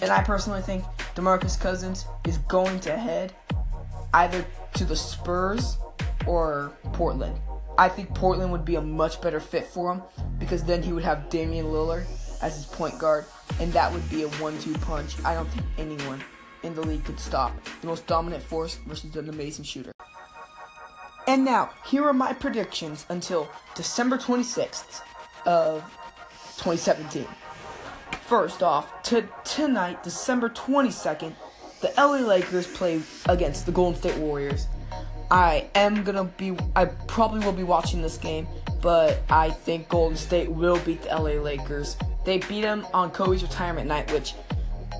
And 0.00 0.12
I 0.12 0.22
personally 0.22 0.62
think 0.62 0.84
DeMarcus 1.16 1.58
Cousins 1.58 2.04
is 2.24 2.38
going 2.38 2.78
to 2.80 2.96
head 2.96 3.32
either 4.12 4.44
to 4.74 4.84
the 4.84 4.94
Spurs 4.94 5.78
or 6.26 6.72
Portland. 6.92 7.36
I 7.76 7.88
think 7.88 8.14
Portland 8.14 8.52
would 8.52 8.64
be 8.64 8.76
a 8.76 8.80
much 8.80 9.20
better 9.20 9.40
fit 9.40 9.66
for 9.66 9.92
him 9.92 10.02
because 10.38 10.62
then 10.64 10.82
he 10.82 10.92
would 10.92 11.04
have 11.04 11.28
Damian 11.28 11.66
Lillard 11.66 12.04
as 12.42 12.56
his 12.56 12.66
point 12.66 12.98
guard, 12.98 13.24
and 13.60 13.72
that 13.72 13.92
would 13.92 14.08
be 14.10 14.22
a 14.22 14.28
one-two 14.28 14.74
punch. 14.78 15.16
I 15.24 15.34
don't 15.34 15.48
think 15.48 15.66
anyone 15.78 16.22
in 16.62 16.74
the 16.74 16.82
league 16.82 17.04
could 17.04 17.18
stop 17.18 17.52
the 17.80 17.86
most 17.86 18.06
dominant 18.06 18.42
force 18.42 18.78
versus 18.86 19.14
an 19.16 19.28
amazing 19.28 19.64
shooter. 19.64 19.92
And 21.26 21.44
now, 21.44 21.70
here 21.86 22.04
are 22.06 22.12
my 22.12 22.32
predictions 22.32 23.06
until 23.08 23.48
December 23.74 24.18
26th 24.18 25.00
of 25.46 25.82
2017. 26.58 27.26
First 28.26 28.62
off, 28.62 29.02
to 29.04 29.28
tonight, 29.44 30.02
December 30.02 30.48
22nd, 30.48 31.34
the 31.80 31.92
LA 31.96 32.26
Lakers 32.26 32.66
play 32.66 33.02
against 33.26 33.66
the 33.66 33.72
Golden 33.72 33.98
State 33.98 34.16
Warriors. 34.16 34.66
I 35.30 35.68
am 35.74 36.04
gonna 36.04 36.24
be, 36.24 36.56
I 36.76 36.86
probably 36.86 37.44
will 37.44 37.52
be 37.52 37.62
watching 37.62 38.02
this 38.02 38.16
game, 38.16 38.46
but 38.80 39.22
I 39.30 39.50
think 39.50 39.88
Golden 39.88 40.16
State 40.16 40.50
will 40.50 40.78
beat 40.80 41.02
the 41.02 41.08
LA 41.08 41.40
Lakers. 41.40 41.96
They 42.24 42.38
beat 42.38 42.62
them 42.62 42.86
on 42.94 43.10
Kobe's 43.10 43.42
retirement 43.42 43.86
night, 43.88 44.12
which 44.12 44.34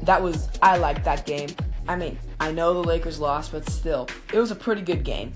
that 0.03 0.23
was, 0.23 0.49
I 0.63 0.77
liked 0.77 1.05
that 1.05 1.27
game. 1.27 1.51
I 1.87 1.97
mean, 1.97 2.19
I 2.41 2.51
know 2.51 2.73
the 2.75 2.87
Lakers 2.87 3.19
lost, 3.21 3.53
but 3.53 3.69
still, 3.69 4.09
it 4.33 4.39
was 4.39 4.51
a 4.51 4.57
pretty 4.57 4.83
good 4.83 5.05
game. 5.05 5.33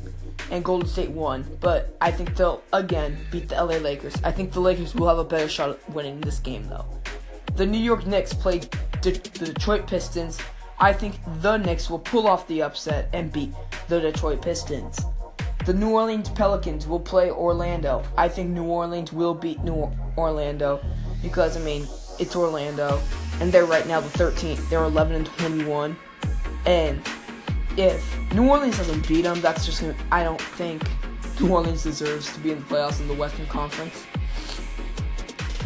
And 0.50 0.64
Golden 0.64 0.88
State 0.88 1.10
won, 1.10 1.44
but 1.60 1.94
I 2.00 2.10
think 2.10 2.34
they'll 2.34 2.62
again 2.72 3.18
beat 3.30 3.50
the 3.50 3.56
LA 3.56 3.76
Lakers. 3.76 4.14
I 4.24 4.32
think 4.32 4.52
the 4.52 4.60
Lakers 4.60 4.94
will 4.94 5.08
have 5.08 5.18
a 5.18 5.24
better 5.24 5.48
shot 5.48 5.70
at 5.70 5.90
winning 5.90 6.20
this 6.22 6.38
game, 6.38 6.66
though. 6.68 6.86
The 7.56 7.66
New 7.66 7.78
York 7.78 8.06
Knicks 8.06 8.32
play 8.32 8.60
De- 9.02 9.10
the 9.10 9.46
Detroit 9.52 9.86
Pistons. 9.86 10.38
I 10.80 10.92
think 10.92 11.16
the 11.40 11.56
Knicks 11.56 11.90
will 11.90 11.98
pull 11.98 12.28
off 12.28 12.46
the 12.46 12.62
upset 12.62 13.08
and 13.12 13.32
beat 13.32 13.52
the 13.88 14.00
Detroit 14.00 14.42
Pistons. 14.42 15.00
The 15.66 15.74
New 15.74 15.90
Orleans 15.90 16.28
Pelicans 16.30 16.86
will 16.86 17.00
play 17.00 17.30
Orlando. 17.30 18.04
I 18.16 18.28
think 18.28 18.50
New 18.50 18.64
Orleans 18.64 19.12
will 19.12 19.34
beat 19.34 19.62
New 19.64 19.90
Orlando 20.16 20.80
because 21.20 21.56
I 21.56 21.60
mean 21.60 21.86
it's 22.18 22.36
Orlando 22.36 23.00
and 23.40 23.52
they're 23.52 23.66
right 23.66 23.86
now 23.86 24.00
the 24.00 24.08
13th. 24.18 24.68
They're 24.70 24.84
11 24.84 25.16
and 25.16 25.26
21. 25.26 25.96
And 26.64 27.00
if 27.76 28.32
New 28.32 28.48
Orleans 28.48 28.76
doesn't 28.76 29.06
beat 29.06 29.22
them, 29.22 29.40
that's 29.40 29.66
just 29.66 29.80
gonna. 29.80 29.96
I 30.10 30.22
don't 30.22 30.40
think 30.40 30.82
New 31.40 31.52
Orleans 31.52 31.82
deserves 31.82 32.32
to 32.34 32.40
be 32.40 32.52
in 32.52 32.58
the 32.58 32.64
playoffs 32.64 33.00
in 33.00 33.08
the 33.08 33.14
Western 33.14 33.46
Conference. 33.46 34.06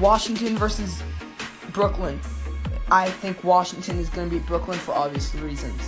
Washington 0.01 0.57
versus 0.57 1.03
Brooklyn. 1.73 2.21
I 2.93 3.09
think 3.09 3.43
Washington 3.43 3.99
is 3.99 4.11
going 4.11 4.29
to 4.29 4.37
beat 4.37 4.47
Brooklyn 4.47 4.79
for 4.79 4.93
obvious 4.93 5.35
reasons. 5.37 5.81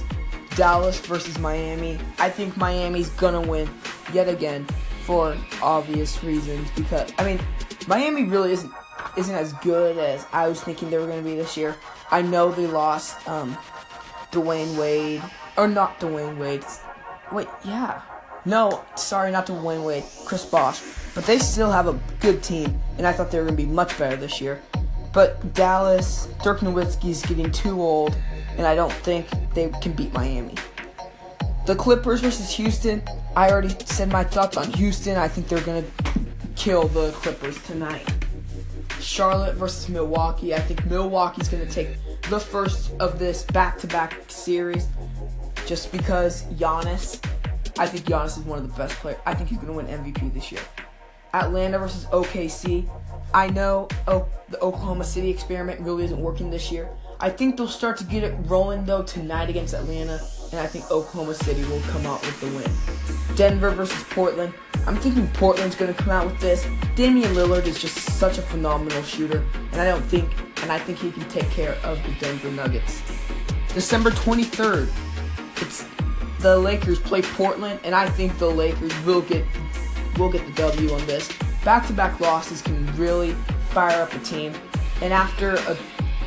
Dallas 0.56 0.98
versus 1.00 1.38
Miami. 1.38 1.98
I 2.18 2.30
think 2.30 2.56
Miami's 2.56 3.10
going 3.10 3.34
to 3.34 3.46
win 3.46 3.68
yet 4.14 4.26
again 4.26 4.64
for 5.04 5.36
obvious 5.60 6.24
reasons 6.24 6.70
because 6.74 7.12
I 7.18 7.24
mean, 7.24 7.40
Miami 7.86 8.24
really 8.24 8.52
isn't 8.52 8.72
isn't 9.18 9.34
as 9.34 9.52
good 9.54 9.98
as 9.98 10.26
I 10.32 10.48
was 10.48 10.62
thinking 10.62 10.88
they 10.88 10.96
were 10.96 11.06
going 11.06 11.22
to 11.22 11.28
be 11.28 11.36
this 11.36 11.58
year. 11.58 11.76
I 12.10 12.22
know 12.22 12.50
they 12.50 12.66
lost 12.66 13.28
um, 13.28 13.54
Dwyane 14.32 14.78
Wade 14.78 15.22
or 15.58 15.68
not 15.68 16.00
Dwyane 16.00 16.38
Wade. 16.38 16.64
Wait, 17.32 17.48
yeah. 17.66 18.00
No, 18.46 18.82
sorry, 18.94 19.30
not 19.30 19.46
Dwyane 19.46 19.84
Wade, 19.84 20.04
Chris 20.24 20.46
Bosh. 20.46 20.80
But 21.14 21.26
they 21.26 21.38
still 21.38 21.70
have 21.70 21.86
a 21.86 22.00
good 22.20 22.42
team, 22.42 22.80
and 22.96 23.06
I 23.06 23.12
thought 23.12 23.30
they 23.30 23.38
were 23.38 23.44
going 23.44 23.56
to 23.56 23.62
be 23.62 23.70
much 23.70 23.98
better 23.98 24.16
this 24.16 24.40
year. 24.40 24.62
But 25.14 25.54
Dallas, 25.54 26.28
Dirk 26.42 26.58
Nowitzki 26.58 27.10
is 27.10 27.22
getting 27.22 27.50
too 27.52 27.80
old, 27.80 28.16
and 28.58 28.66
I 28.66 28.74
don't 28.74 28.92
think 28.92 29.26
they 29.54 29.68
can 29.80 29.92
beat 29.92 30.12
Miami. 30.12 30.56
The 31.66 31.76
Clippers 31.76 32.20
versus 32.20 32.50
Houston. 32.56 33.02
I 33.36 33.50
already 33.50 33.74
said 33.86 34.10
my 34.10 34.24
thoughts 34.24 34.56
on 34.56 34.70
Houston. 34.72 35.16
I 35.16 35.28
think 35.28 35.48
they're 35.48 35.60
going 35.60 35.84
to 35.84 36.20
kill 36.56 36.88
the 36.88 37.12
Clippers 37.12 37.62
tonight. 37.62 38.12
Charlotte 39.00 39.54
versus 39.54 39.88
Milwaukee. 39.88 40.52
I 40.54 40.60
think 40.60 40.84
Milwaukee's 40.86 41.48
going 41.48 41.66
to 41.66 41.72
take 41.72 41.96
the 42.28 42.40
first 42.40 42.92
of 43.00 43.18
this 43.18 43.44
back 43.44 43.78
to 43.78 43.86
back 43.86 44.18
series 44.28 44.88
just 45.66 45.92
because 45.92 46.44
Giannis. 46.54 47.24
I 47.78 47.86
think 47.86 48.04
Giannis 48.04 48.38
is 48.38 48.44
one 48.44 48.58
of 48.58 48.70
the 48.70 48.76
best 48.76 48.94
players. 48.96 49.18
I 49.26 49.34
think 49.34 49.48
he's 49.48 49.58
going 49.58 49.68
to 49.68 49.74
win 49.74 49.86
MVP 49.86 50.34
this 50.34 50.50
year. 50.50 50.60
Atlanta 51.32 51.78
versus 51.78 52.06
OKC. 52.06 52.88
I 53.34 53.50
know 53.50 53.88
oh, 54.06 54.28
the 54.48 54.60
Oklahoma 54.60 55.02
City 55.02 55.28
experiment 55.28 55.80
really 55.80 56.04
isn't 56.04 56.20
working 56.20 56.50
this 56.50 56.70
year. 56.70 56.88
I 57.18 57.30
think 57.30 57.56
they'll 57.56 57.66
start 57.66 57.96
to 57.98 58.04
get 58.04 58.22
it 58.22 58.32
rolling 58.44 58.84
though 58.84 59.02
tonight 59.02 59.50
against 59.50 59.74
Atlanta, 59.74 60.20
and 60.52 60.60
I 60.60 60.68
think 60.68 60.88
Oklahoma 60.88 61.34
City 61.34 61.64
will 61.64 61.80
come 61.80 62.06
out 62.06 62.20
with 62.20 62.40
the 62.40 62.46
win. 62.46 63.36
Denver 63.36 63.70
versus 63.70 64.04
Portland. 64.10 64.54
I'm 64.86 64.96
thinking 64.96 65.26
Portland's 65.32 65.74
going 65.74 65.92
to 65.92 66.00
come 66.00 66.10
out 66.10 66.26
with 66.26 66.38
this. 66.38 66.64
Damian 66.94 67.34
Lillard 67.34 67.66
is 67.66 67.80
just 67.80 67.96
such 67.96 68.38
a 68.38 68.42
phenomenal 68.42 69.02
shooter, 69.02 69.44
and 69.72 69.80
I 69.80 69.84
don't 69.84 70.04
think, 70.04 70.30
and 70.62 70.70
I 70.70 70.78
think 70.78 70.98
he 70.98 71.10
can 71.10 71.28
take 71.28 71.50
care 71.50 71.76
of 71.82 72.00
the 72.04 72.14
Denver 72.20 72.52
Nuggets. 72.52 73.02
December 73.72 74.10
23rd, 74.10 74.92
it's 75.60 75.84
the 76.38 76.56
Lakers 76.56 77.00
play 77.00 77.22
Portland, 77.22 77.80
and 77.82 77.96
I 77.96 78.08
think 78.10 78.38
the 78.38 78.48
Lakers 78.50 78.96
will 79.04 79.22
get 79.22 79.44
will 80.18 80.30
get 80.30 80.46
the 80.46 80.52
W 80.52 80.92
on 80.92 81.04
this. 81.06 81.28
Back-to-back 81.64 82.20
losses 82.20 82.60
can 82.60 82.86
really 82.96 83.32
fire 83.70 84.02
up 84.02 84.12
a 84.12 84.18
team, 84.18 84.52
and 85.00 85.12
after 85.12 85.54
a, 85.54 85.76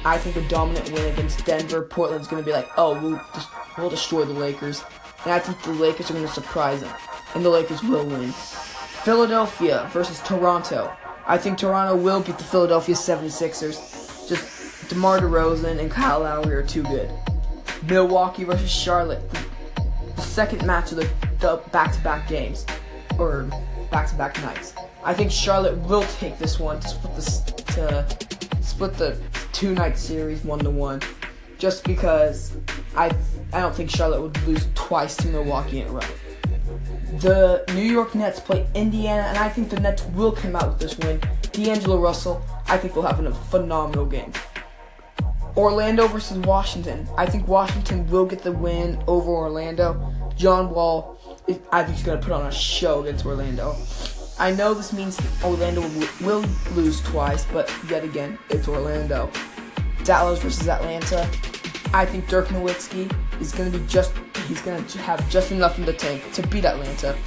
I 0.04 0.18
think 0.18 0.36
a 0.36 0.48
dominant 0.50 0.92
win 0.92 1.14
against 1.14 1.46
Denver, 1.46 1.84
Portland's 1.84 2.28
going 2.28 2.44
to 2.44 2.46
be 2.46 2.52
like, 2.52 2.68
oh, 2.76 3.00
we'll, 3.00 3.22
just, 3.36 3.50
we'll 3.78 3.90
destroy 3.90 4.26
the 4.26 4.34
Lakers, 4.34 4.84
and 5.24 5.34
I 5.34 5.40
think 5.40 5.62
the 5.62 5.72
Lakers 5.72 6.10
are 6.10 6.14
going 6.14 6.26
to 6.26 6.32
surprise 6.32 6.82
them, 6.82 6.94
and 7.36 7.46
the 7.46 7.50
Lakers 7.50 7.84
will 7.84 8.06
win. 8.06 8.32
Philadelphia 8.32 9.88
versus 9.94 10.20
Toronto. 10.22 10.92
I 11.28 11.38
think 11.38 11.58
Toronto 11.58 11.96
will 11.96 12.22
beat 12.22 12.38
the 12.38 12.44
Philadelphia 12.44 12.96
76ers. 12.96 14.28
Just 14.28 14.90
DeMar 14.90 15.20
DeRozan 15.20 15.80
and 15.80 15.92
Kyle 15.92 16.22
Lowry 16.22 16.56
are 16.56 16.64
too 16.64 16.84
good. 16.84 17.12
Milwaukee 17.88 18.44
versus 18.44 18.72
Charlotte. 18.72 19.22
The 20.16 20.22
second 20.22 20.66
match 20.66 20.92
of 20.92 20.98
the, 20.98 21.10
the 21.40 21.62
back-to-back 21.72 22.28
games. 22.28 22.66
Or 23.20 23.44
back-to-back 23.92 24.42
nights. 24.42 24.74
I 25.08 25.14
think 25.14 25.32
Charlotte 25.32 25.78
will 25.88 26.04
take 26.20 26.38
this 26.38 26.60
one 26.60 26.82
to 26.82 26.88
split 26.90 27.58
to 27.68 28.06
split 28.62 28.94
the 28.96 29.18
two 29.54 29.74
night 29.74 29.98
series 29.98 30.44
one 30.44 30.60
to 30.60 30.70
one, 30.70 31.02
just 31.58 31.86
because 31.86 32.58
I 32.94 33.16
I 33.54 33.62
don't 33.62 33.74
think 33.74 33.90
Charlotte 33.90 34.22
would 34.22 34.44
lose 34.46 34.68
twice 34.76 35.16
to 35.16 35.30
Milwaukee 35.30 35.80
in 35.80 35.88
a 35.88 35.92
row. 35.92 36.02
The 37.20 37.64
New 37.74 37.90
York 37.90 38.16
Nets 38.16 38.42
play 38.42 38.68
Indiana, 38.76 39.24
and 39.30 39.38
I 39.38 39.48
think 39.48 39.70
the 39.70 39.80
Nets 39.80 40.04
will 40.08 40.34
come 40.34 40.58
out 40.58 40.68
with 40.68 40.80
this 40.80 40.98
win. 40.98 41.22
D'Angelo 41.54 41.98
Russell, 42.00 42.46
I 42.68 42.78
think 42.78 42.98
will 42.98 43.04
have 43.04 43.26
a 43.26 43.34
phenomenal 43.34 44.06
game. 44.06 44.34
Orlando 45.56 46.08
versus 46.10 46.38
Washington. 46.40 47.08
I 47.16 47.28
think 47.28 47.48
Washington 47.48 48.06
will 48.08 48.26
get 48.26 48.44
the 48.44 48.52
win 48.52 49.02
over 49.08 49.32
Orlando. 49.32 50.14
John 50.36 50.70
Wall, 50.70 51.18
I 51.72 51.84
think 51.84 51.96
he's 51.96 52.06
going 52.06 52.20
to 52.20 52.24
put 52.24 52.34
on 52.34 52.46
a 52.46 52.52
show 52.52 53.04
against 53.04 53.26
Orlando. 53.26 53.74
I 54.40 54.52
know 54.52 54.76
this 54.76 54.94
means 54.94 55.20
Orlando 55.44 55.82
will, 56.22 56.46
lose 56.76 57.02
twice, 57.02 57.46
but 57.46 57.74
yet 57.90 58.04
again, 58.04 58.38
it's 58.50 58.68
Orlando. 58.68 59.32
Dallas 60.04 60.40
versus 60.40 60.68
Atlanta. 60.68 61.28
I 61.94 62.06
think 62.06 62.28
Dirk 62.28 62.48
Nowitzki 62.50 63.12
is 63.42 63.52
going 63.52 63.72
to 63.72 63.78
be 63.78 63.86
just, 63.88 64.14
he's 64.48 64.62
going 64.62 64.86
to 64.86 64.98
have 65.00 65.28
just 65.30 65.52
enough 65.52 65.80
in 65.80 65.86
the 65.86 65.94
tank 65.94 66.32
to 66.34 66.46
beat 66.48 66.66
Atlanta, 66.66 67.18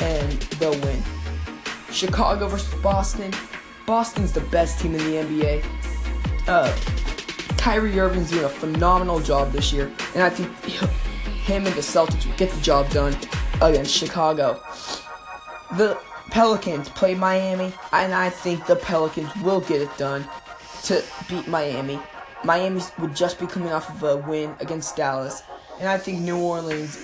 and 0.00 0.32
they'll 0.58 0.78
win. 0.80 1.02
Chicago 1.90 2.48
versus 2.48 2.74
Boston. 2.82 3.32
Boston's 3.86 4.32
the 4.32 4.42
best 4.42 4.80
team 4.80 4.94
in 4.94 5.00
the 5.00 5.16
NBA. 5.16 5.64
Uh, 6.46 6.76
Kyrie 7.56 7.98
Irving's 7.98 8.30
doing 8.30 8.44
a 8.44 8.48
phenomenal 8.48 9.20
job 9.20 9.52
this 9.52 9.72
year, 9.72 9.90
and 10.14 10.22
I 10.22 10.28
think 10.28 10.54
him 10.64 11.64
and 11.64 11.74
the 11.74 11.80
Celtics 11.80 12.26
will 12.26 12.36
get 12.36 12.50
the 12.50 12.60
job 12.60 12.90
done 12.90 13.16
against 13.62 13.94
Chicago. 13.94 14.60
The 15.76 15.98
Pelicans 16.30 16.88
play 16.90 17.14
Miami, 17.14 17.72
and 17.92 18.14
I 18.14 18.30
think 18.30 18.66
the 18.66 18.76
Pelicans 18.76 19.34
will 19.42 19.60
get 19.60 19.80
it 19.80 19.96
done 19.96 20.24
to 20.84 21.02
beat 21.28 21.48
Miami. 21.48 21.98
Miami 22.44 22.80
would 22.98 23.16
just 23.16 23.40
be 23.40 23.46
coming 23.46 23.72
off 23.72 23.90
of 23.90 24.02
a 24.02 24.16
win 24.28 24.54
against 24.60 24.96
Dallas, 24.96 25.42
and 25.80 25.88
I 25.88 25.98
think 25.98 26.20
New 26.20 26.38
Orleans 26.38 26.98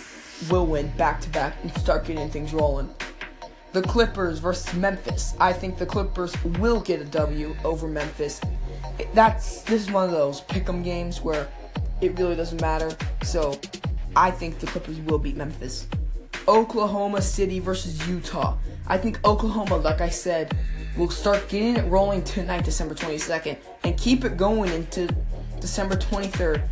will 0.50 0.66
win 0.66 0.88
back 0.97 1.21
to 1.23 1.28
back 1.31 1.57
and 1.62 1.73
start 1.78 2.04
getting 2.04 2.28
things 2.28 2.52
rolling. 2.52 2.93
The 3.73 3.83
Clippers 3.83 4.38
versus 4.38 4.73
Memphis. 4.75 5.35
I 5.40 5.52
think 5.52 5.78
the 5.78 5.87
Clippers 5.87 6.33
will 6.45 6.81
get 6.81 7.00
a 7.00 7.04
W 7.07 7.57
over 7.64 7.88
Memphis. 7.88 8.40
That's 9.14 9.62
this 9.62 9.83
is 9.83 9.90
one 9.90 10.04
of 10.04 10.12
those 10.12 10.43
pick'em 10.43 10.85
games 10.85 11.21
where 11.23 11.49
it 12.00 12.16
really 12.19 12.37
doesn't 12.37 12.61
matter. 12.61 12.97
So 13.23 13.59
I 14.14 14.31
think 14.31 14.61
the 14.61 14.66
Clippers 14.66 15.00
will 15.00 15.19
beat 15.19 15.37
Memphis. 15.37 15.88
Oklahoma 16.49 17.23
City 17.23 17.59
versus 17.59 18.07
Utah. 18.09 18.57
I 18.87 18.99
think 18.99 19.19
Oklahoma, 19.25 19.77
like 19.77 20.01
I 20.01 20.09
said, 20.11 20.57
will 20.97 21.11
start 21.11 21.49
getting 21.49 21.77
it 21.77 21.87
rolling 21.89 22.23
tonight, 22.25 22.65
December 22.65 22.95
22nd, 22.95 23.57
and 23.85 23.97
keep 23.97 24.25
it 24.25 24.37
going 24.37 24.71
into 24.73 25.09
December 25.61 25.97
23rd 25.97 26.63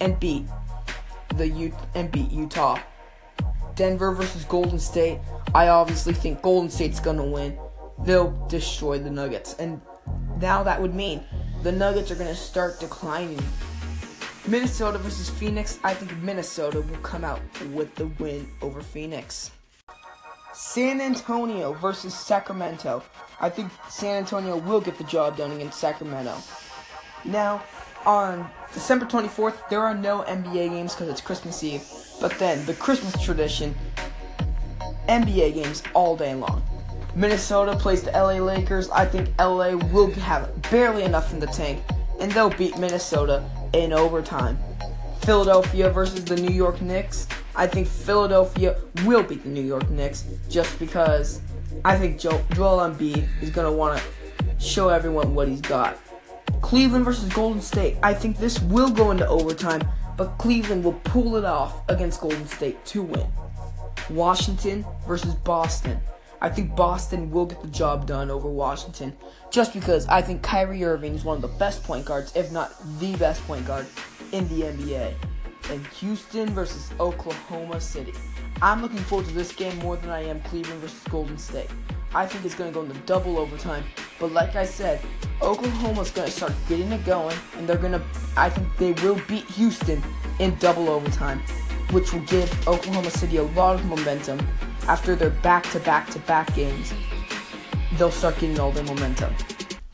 and 0.00 0.18
beat 0.20 0.44
the 1.36 1.48
U- 1.48 1.76
and 1.94 2.10
beat 2.10 2.30
Utah. 2.30 2.78
Denver 3.74 4.12
versus 4.12 4.44
Golden 4.44 4.78
State. 4.78 5.18
I 5.54 5.68
obviously 5.68 6.12
think 6.12 6.42
Golden 6.42 6.70
State's 6.70 7.00
gonna 7.00 7.24
win. 7.24 7.58
They'll 8.04 8.30
destroy 8.48 8.98
the 8.98 9.10
Nuggets, 9.10 9.54
and 9.58 9.80
now 10.40 10.62
that 10.62 10.80
would 10.80 10.94
mean 10.94 11.22
the 11.62 11.72
Nuggets 11.72 12.10
are 12.10 12.16
gonna 12.16 12.34
start 12.34 12.80
declining. 12.80 13.42
Minnesota 14.46 14.98
versus 14.98 15.30
Phoenix. 15.30 15.78
I 15.84 15.94
think 15.94 16.16
Minnesota 16.20 16.80
will 16.80 16.98
come 16.98 17.24
out 17.24 17.40
with 17.72 17.94
the 17.94 18.08
win 18.18 18.48
over 18.60 18.82
Phoenix. 18.82 19.52
San 20.52 21.00
Antonio 21.00 21.72
versus 21.74 22.12
Sacramento. 22.12 23.02
I 23.40 23.48
think 23.48 23.70
San 23.88 24.16
Antonio 24.16 24.56
will 24.56 24.80
get 24.80 24.98
the 24.98 25.04
job 25.04 25.36
done 25.36 25.52
against 25.52 25.78
Sacramento. 25.78 26.36
Now, 27.24 27.62
on 28.04 28.50
December 28.74 29.06
24th, 29.06 29.68
there 29.70 29.80
are 29.80 29.94
no 29.94 30.22
NBA 30.22 30.70
games 30.70 30.94
because 30.94 31.08
it's 31.08 31.20
Christmas 31.20 31.62
Eve. 31.62 31.84
But 32.20 32.36
then, 32.40 32.66
the 32.66 32.74
Christmas 32.74 33.22
tradition 33.22 33.74
NBA 35.08 35.54
games 35.54 35.84
all 35.94 36.16
day 36.16 36.34
long. 36.34 36.62
Minnesota 37.14 37.76
plays 37.76 38.02
the 38.02 38.10
LA 38.10 38.38
Lakers. 38.38 38.90
I 38.90 39.06
think 39.06 39.28
LA 39.38 39.76
will 39.92 40.10
have 40.12 40.50
barely 40.70 41.04
enough 41.04 41.32
in 41.32 41.38
the 41.38 41.46
tank, 41.46 41.80
and 42.20 42.32
they'll 42.32 42.50
beat 42.50 42.76
Minnesota 42.78 43.44
in 43.72 43.92
overtime. 43.92 44.58
Philadelphia 45.22 45.90
versus 45.90 46.24
the 46.24 46.36
New 46.36 46.52
York 46.52 46.80
Knicks. 46.82 47.26
I 47.54 47.66
think 47.66 47.86
Philadelphia 47.86 48.76
will 49.04 49.22
beat 49.22 49.42
the 49.44 49.48
New 49.48 49.62
York 49.62 49.88
Knicks 49.90 50.24
just 50.48 50.78
because 50.78 51.40
I 51.84 51.96
think 51.96 52.18
Joel 52.18 52.40
Embiid 52.50 53.26
is 53.40 53.50
going 53.50 53.70
to 53.70 53.76
want 53.76 54.00
to 54.00 54.60
show 54.60 54.88
everyone 54.88 55.34
what 55.34 55.48
he's 55.48 55.60
got. 55.60 55.98
Cleveland 56.60 57.04
versus 57.04 57.32
Golden 57.32 57.60
State. 57.60 57.96
I 58.02 58.14
think 58.14 58.38
this 58.38 58.60
will 58.60 58.90
go 58.90 59.10
into 59.10 59.26
overtime, 59.26 59.82
but 60.16 60.38
Cleveland 60.38 60.84
will 60.84 61.00
pull 61.04 61.36
it 61.36 61.44
off 61.44 61.82
against 61.88 62.20
Golden 62.20 62.46
State 62.46 62.84
to 62.86 63.02
win. 63.02 63.26
Washington 64.10 64.84
versus 65.06 65.34
Boston. 65.34 66.00
I 66.42 66.48
think 66.48 66.74
Boston 66.74 67.30
will 67.30 67.46
get 67.46 67.62
the 67.62 67.68
job 67.68 68.04
done 68.04 68.28
over 68.28 68.48
Washington 68.48 69.16
just 69.52 69.72
because 69.72 70.08
I 70.08 70.20
think 70.20 70.42
Kyrie 70.42 70.82
Irving 70.82 71.14
is 71.14 71.22
one 71.22 71.36
of 71.36 71.40
the 71.40 71.56
best 71.56 71.84
point 71.84 72.04
guards, 72.04 72.34
if 72.34 72.50
not 72.50 72.72
the 72.98 73.14
best 73.14 73.40
point 73.46 73.64
guard 73.64 73.86
in 74.32 74.48
the 74.48 74.62
NBA. 74.62 75.14
And 75.70 75.86
Houston 75.86 76.48
versus 76.48 76.90
Oklahoma 76.98 77.80
City. 77.80 78.12
I'm 78.60 78.82
looking 78.82 78.98
forward 78.98 79.28
to 79.28 79.34
this 79.34 79.52
game 79.52 79.78
more 79.78 79.96
than 79.96 80.10
I 80.10 80.24
am 80.24 80.40
Cleveland 80.40 80.80
versus 80.80 81.00
Golden 81.04 81.38
State. 81.38 81.70
I 82.12 82.26
think 82.26 82.44
it's 82.44 82.56
going 82.56 82.72
to 82.72 82.74
go 82.74 82.84
into 82.84 82.98
double 83.02 83.38
overtime. 83.38 83.84
But 84.18 84.32
like 84.32 84.56
I 84.56 84.64
said, 84.64 85.00
Oklahoma's 85.40 86.10
going 86.10 86.26
to 86.26 86.34
start 86.34 86.54
getting 86.68 86.90
it 86.90 87.04
going, 87.04 87.36
and 87.56 87.68
they're 87.68 87.76
going 87.76 87.92
to, 87.92 88.02
I 88.36 88.50
think 88.50 88.66
they 88.78 89.00
will 89.04 89.20
beat 89.28 89.44
Houston 89.44 90.02
in 90.40 90.56
double 90.56 90.88
overtime, 90.88 91.40
which 91.92 92.12
will 92.12 92.26
give 92.26 92.50
Oklahoma 92.66 93.10
City 93.12 93.36
a 93.36 93.44
lot 93.44 93.76
of 93.76 93.84
momentum 93.86 94.44
after 94.88 95.14
their 95.14 95.30
back 95.30 95.64
to 95.70 95.80
back 95.80 96.10
to 96.10 96.18
back 96.20 96.54
games. 96.54 96.92
They'll 97.98 98.10
start 98.10 98.38
getting 98.38 98.58
all 98.58 98.72
their 98.72 98.84
momentum. 98.84 99.34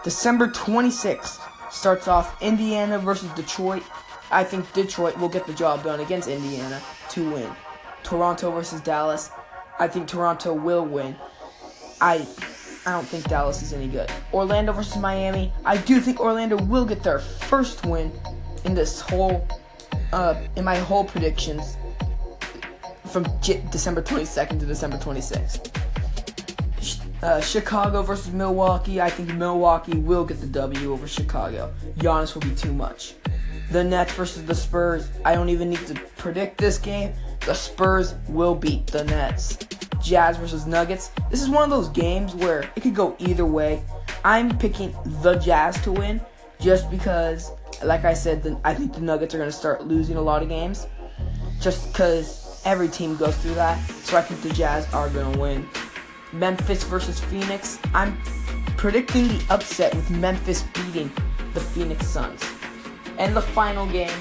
December 0.04 0.48
26th 0.48 1.40
starts 1.72 2.08
off 2.08 2.40
Indiana 2.42 2.98
versus 2.98 3.30
Detroit. 3.32 3.82
I 4.30 4.44
think 4.44 4.72
Detroit 4.72 5.18
will 5.18 5.28
get 5.28 5.46
the 5.46 5.54
job 5.54 5.84
done 5.84 6.00
against 6.00 6.28
Indiana 6.28 6.80
to 7.10 7.30
win. 7.30 7.50
Toronto 8.02 8.50
versus 8.50 8.80
Dallas. 8.80 9.30
I 9.78 9.88
think 9.88 10.08
Toronto 10.08 10.52
will 10.54 10.84
win. 10.84 11.16
I 12.00 12.26
I 12.86 12.92
don't 12.92 13.06
think 13.06 13.28
Dallas 13.28 13.60
is 13.60 13.72
any 13.72 13.88
good. 13.88 14.10
Orlando 14.32 14.72
versus 14.72 14.96
Miami. 14.96 15.52
I 15.64 15.76
do 15.76 16.00
think 16.00 16.20
Orlando 16.20 16.56
will 16.56 16.84
get 16.84 17.02
their 17.02 17.18
first 17.18 17.84
win 17.84 18.12
in 18.64 18.74
this 18.74 19.00
whole 19.00 19.46
uh 20.12 20.40
in 20.56 20.64
my 20.64 20.76
whole 20.76 21.04
predictions 21.04 21.76
from 23.08 23.26
J- 23.40 23.62
December 23.70 24.02
22nd 24.02 24.60
to 24.60 24.66
December 24.66 24.96
26th. 24.98 25.74
Uh, 27.22 27.40
Chicago 27.40 28.02
versus 28.02 28.32
Milwaukee. 28.32 29.00
I 29.00 29.10
think 29.10 29.34
Milwaukee 29.34 29.98
will 29.98 30.24
get 30.24 30.40
the 30.40 30.46
W 30.46 30.92
over 30.92 31.08
Chicago. 31.08 31.74
Giannis 31.96 32.34
will 32.34 32.42
be 32.42 32.54
too 32.54 32.72
much. 32.72 33.14
The 33.72 33.82
Nets 33.82 34.12
versus 34.12 34.44
the 34.44 34.54
Spurs. 34.54 35.08
I 35.24 35.34
don't 35.34 35.48
even 35.48 35.68
need 35.68 35.84
to 35.88 35.94
predict 36.16 36.58
this 36.58 36.78
game. 36.78 37.12
The 37.44 37.54
Spurs 37.54 38.14
will 38.28 38.54
beat 38.54 38.86
the 38.86 39.04
Nets. 39.04 39.58
Jazz 40.00 40.36
versus 40.36 40.64
Nuggets. 40.66 41.10
This 41.30 41.42
is 41.42 41.48
one 41.48 41.64
of 41.64 41.70
those 41.70 41.88
games 41.88 42.34
where 42.34 42.70
it 42.76 42.80
could 42.82 42.94
go 42.94 43.16
either 43.18 43.44
way. 43.44 43.82
I'm 44.24 44.56
picking 44.56 44.94
the 45.22 45.34
Jazz 45.34 45.80
to 45.82 45.92
win 45.92 46.20
just 46.60 46.90
because, 46.90 47.50
like 47.82 48.04
I 48.04 48.14
said, 48.14 48.42
the, 48.42 48.60
I 48.64 48.74
think 48.74 48.94
the 48.94 49.00
Nuggets 49.00 49.34
are 49.34 49.38
going 49.38 49.50
to 49.50 49.56
start 49.56 49.84
losing 49.86 50.16
a 50.16 50.22
lot 50.22 50.42
of 50.42 50.48
games. 50.48 50.86
Just 51.60 51.88
because 51.92 52.47
every 52.68 52.86
team 52.86 53.16
goes 53.16 53.34
through 53.38 53.54
that. 53.54 53.78
So 54.04 54.18
I 54.18 54.20
think 54.20 54.42
the 54.42 54.50
Jazz 54.50 54.86
are 54.92 55.08
going 55.08 55.32
to 55.32 55.38
win. 55.38 55.66
Memphis 56.34 56.84
versus 56.84 57.18
Phoenix. 57.18 57.78
I'm 57.94 58.20
predicting 58.76 59.28
the 59.28 59.42
upset 59.48 59.94
with 59.94 60.10
Memphis 60.10 60.64
beating 60.74 61.10
the 61.54 61.60
Phoenix 61.60 62.06
Suns. 62.06 62.44
And 63.16 63.34
the 63.34 63.40
final 63.40 63.86
game, 63.86 64.12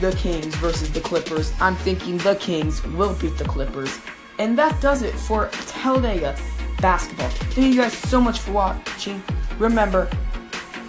the 0.00 0.10
Kings 0.16 0.56
versus 0.56 0.90
the 0.92 1.00
Clippers. 1.00 1.52
I'm 1.60 1.76
thinking 1.76 2.18
the 2.18 2.34
Kings 2.34 2.84
will 2.84 3.14
beat 3.14 3.38
the 3.38 3.44
Clippers. 3.44 3.96
And 4.40 4.58
that 4.58 4.82
does 4.82 5.02
it 5.02 5.14
for 5.14 5.48
Talladega 5.68 6.36
basketball. 6.80 7.30
Thank 7.30 7.74
you 7.74 7.80
guys 7.80 7.92
so 7.92 8.20
much 8.20 8.40
for 8.40 8.50
watching. 8.50 9.22
Remember, 9.58 10.06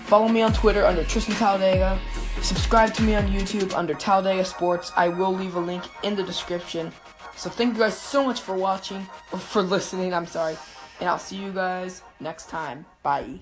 follow 0.05 0.27
me 0.27 0.41
on 0.41 0.53
Twitter 0.53 0.83
under 0.87 1.03
Tristan 1.03 1.35
Talladega. 1.35 1.99
Subscribe 2.41 2.93
to 2.95 3.03
me 3.03 3.15
on 3.15 3.27
YouTube 3.27 3.73
under 3.73 3.93
Talladega 3.93 4.45
Sports. 4.45 4.91
I 4.95 5.09
will 5.09 5.33
leave 5.33 5.55
a 5.55 5.59
link 5.59 5.83
in 6.03 6.15
the 6.15 6.23
description. 6.23 6.91
So 7.35 7.49
thank 7.49 7.73
you 7.73 7.79
guys 7.79 7.97
so 7.97 8.25
much 8.25 8.41
for 8.41 8.55
watching, 8.55 9.07
or 9.31 9.39
for 9.39 9.61
listening, 9.75 10.13
I'm 10.13 10.25
sorry. 10.25 10.57
And 10.99 11.09
I'll 11.09 11.19
see 11.19 11.35
you 11.35 11.51
guys 11.51 12.01
next 12.19 12.49
time. 12.49 12.85
Bye. 13.03 13.39